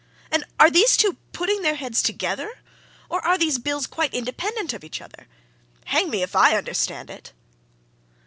[0.31, 2.51] And are these two putting their heads together
[3.07, 5.27] or are these bills quite independent of each other?
[5.85, 7.33] Hang me if I understand it!"